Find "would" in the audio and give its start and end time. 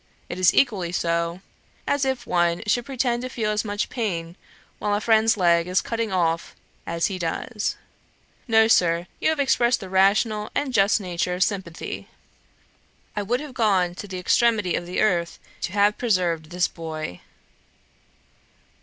13.21-13.41